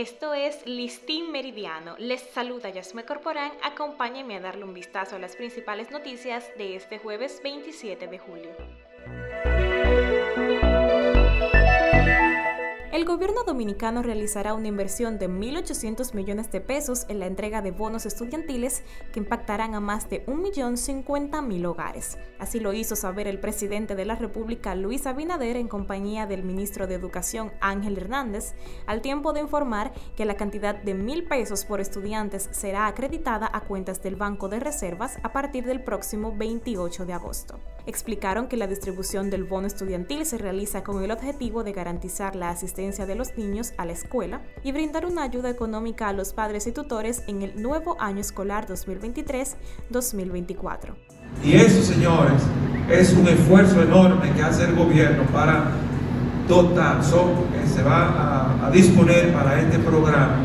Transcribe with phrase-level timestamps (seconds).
[0.00, 1.94] Esto es Listín Meridiano.
[1.98, 3.52] Les saluda Yasme Corporán.
[3.62, 8.50] Acompáñenme a darle un vistazo a las principales noticias de este jueves 27 de julio.
[13.00, 17.70] El gobierno dominicano realizará una inversión de 1.800 millones de pesos en la entrega de
[17.70, 22.18] bonos estudiantiles que impactarán a más de 1.050.000 hogares.
[22.38, 26.86] Así lo hizo saber el presidente de la República, Luis Abinader, en compañía del ministro
[26.86, 28.52] de Educación, Ángel Hernández,
[28.86, 33.62] al tiempo de informar que la cantidad de mil pesos por estudiantes será acreditada a
[33.62, 37.58] cuentas del Banco de Reservas a partir del próximo 28 de agosto.
[37.90, 42.50] Explicaron que la distribución del bono estudiantil se realiza con el objetivo de garantizar la
[42.50, 46.68] asistencia de los niños a la escuela y brindar una ayuda económica a los padres
[46.68, 50.94] y tutores en el nuevo año escolar 2023-2024.
[51.42, 52.40] Y eso, señores,
[52.88, 55.72] es un esfuerzo enorme que hace el gobierno para
[56.46, 60.36] dotar, que se va a, a disponer para este programa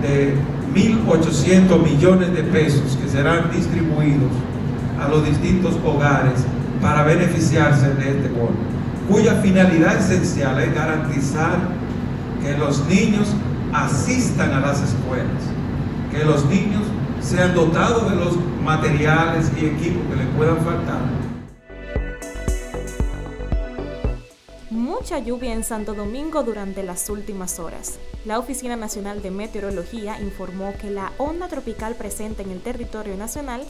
[0.00, 0.36] de
[0.74, 4.32] 1.800 millones de pesos que serán distribuidos
[4.98, 6.46] a los distintos hogares
[6.82, 8.72] para beneficiarse de este bono
[9.08, 11.58] cuya finalidad esencial es garantizar
[12.42, 13.28] que los niños
[13.72, 15.42] asistan a las escuelas,
[16.10, 16.82] que los niños
[17.20, 21.00] sean dotados de los materiales y equipos que les puedan faltar.
[24.70, 27.98] Mucha lluvia en Santo Domingo durante las últimas horas.
[28.24, 33.62] La Oficina Nacional de Meteorología informó que la onda tropical presente en el territorio nacional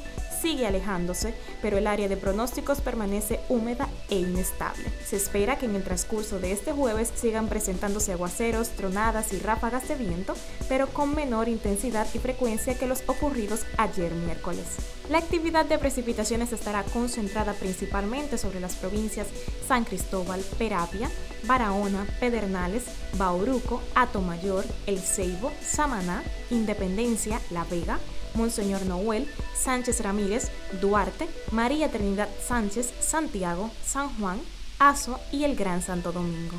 [0.42, 4.90] sigue alejándose, pero el área de pronósticos permanece húmeda e inestable.
[5.06, 9.86] Se espera que en el transcurso de este jueves sigan presentándose aguaceros, tronadas y ráfagas
[9.88, 10.34] de viento,
[10.68, 14.64] pero con menor intensidad y frecuencia que los ocurridos ayer miércoles.
[15.08, 19.28] La actividad de precipitaciones estará concentrada principalmente sobre las provincias
[19.66, 21.10] San Cristóbal, Peravia,
[21.44, 22.84] Barahona, Pedernales,
[23.16, 27.98] Bauruco, Atomayor, El Ceibo, Samaná, Independencia, La Vega,
[28.34, 34.40] Monseñor Noel, Sánchez Ramírez, Duarte, María Trinidad Sánchez, Santiago, San Juan,
[34.78, 36.56] Azo y el Gran Santo Domingo.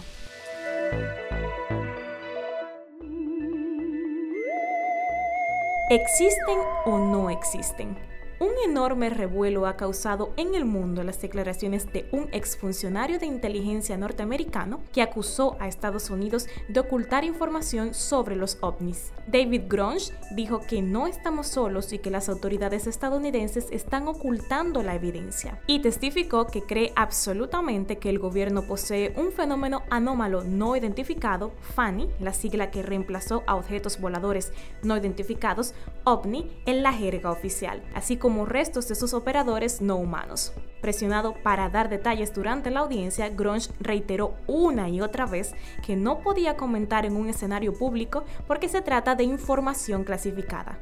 [5.90, 8.13] ¿Existen o no existen?
[8.44, 13.96] Un enorme revuelo ha causado en el mundo las declaraciones de un exfuncionario de inteligencia
[13.96, 19.14] norteamericano que acusó a Estados Unidos de ocultar información sobre los ovnis.
[19.28, 24.96] David Grunge dijo que no estamos solos y que las autoridades estadounidenses están ocultando la
[24.96, 31.54] evidencia y testificó que cree absolutamente que el gobierno posee un fenómeno anómalo no identificado,
[31.76, 34.52] FANI, la sigla que reemplazó a objetos voladores
[34.82, 39.96] no identificados, OVNI, en la jerga oficial, así como como restos de sus operadores no
[39.96, 40.54] humanos.
[40.82, 45.54] Presionado para dar detalles durante la audiencia, Grunge reiteró una y otra vez
[45.86, 50.80] que no podía comentar en un escenario público porque se trata de información clasificada.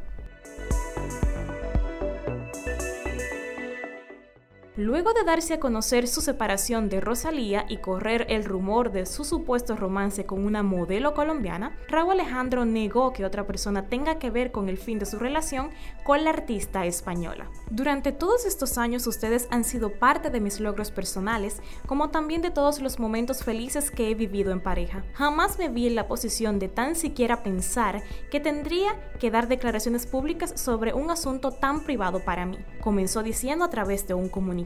[4.77, 9.25] Luego de darse a conocer su separación de Rosalía y correr el rumor de su
[9.25, 14.53] supuesto romance con una modelo colombiana, Raúl Alejandro negó que otra persona tenga que ver
[14.53, 15.71] con el fin de su relación
[16.05, 17.51] con la artista española.
[17.69, 22.51] Durante todos estos años ustedes han sido parte de mis logros personales, como también de
[22.51, 25.03] todos los momentos felices que he vivido en pareja.
[25.15, 30.07] Jamás me vi en la posición de tan siquiera pensar que tendría que dar declaraciones
[30.07, 34.60] públicas sobre un asunto tan privado para mí, comenzó diciendo a través de un comunicado.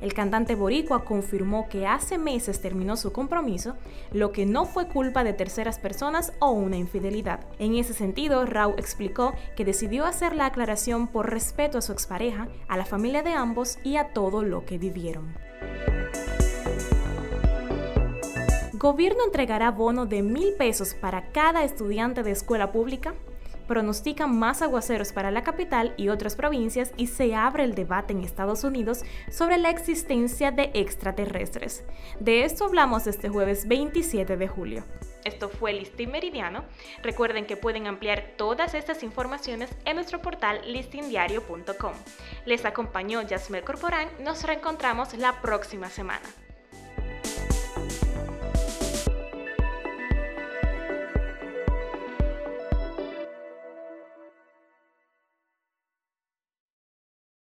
[0.00, 3.74] El cantante boricua confirmó que hace meses terminó su compromiso,
[4.12, 7.40] lo que no fue culpa de terceras personas o una infidelidad.
[7.58, 12.48] En ese sentido, Rau explicó que decidió hacer la aclaración por respeto a su expareja,
[12.68, 15.34] a la familia de ambos y a todo lo que vivieron.
[18.74, 23.14] Gobierno entregará bono de mil pesos para cada estudiante de escuela pública
[23.66, 28.20] pronostican más aguaceros para la capital y otras provincias y se abre el debate en
[28.20, 31.84] Estados Unidos sobre la existencia de extraterrestres.
[32.20, 34.84] De esto hablamos este jueves 27 de julio.
[35.24, 36.64] Esto fue Listín Meridiano.
[37.02, 41.94] Recuerden que pueden ampliar todas estas informaciones en nuestro portal listindiario.com.
[42.44, 44.08] Les acompañó Yasmel Corporán.
[44.20, 46.43] Nos reencontramos la próxima semana.